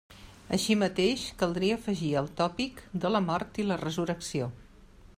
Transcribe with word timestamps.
Així 0.55 0.77
mateix, 0.83 1.25
caldria 1.41 1.77
afegir 1.81 2.11
el 2.23 2.31
tòpic 2.41 2.83
de 3.05 3.15
la 3.17 3.25
mort 3.31 3.61
i 3.65 3.67
la 3.71 3.79
resurrecció. 3.87 4.53